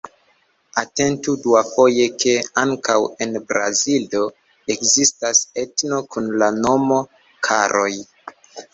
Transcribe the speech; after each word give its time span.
Atentu 0.81 1.35
duafoje, 1.43 2.07
ke 2.23 2.33
ankaŭ 2.63 2.97
en 3.27 3.37
Brazilo 3.53 4.25
ekzistas 4.77 5.45
etno 5.69 6.03
kun 6.15 6.35
la 6.45 6.53
nomo 6.61 7.03
"Karoj". 7.53 7.91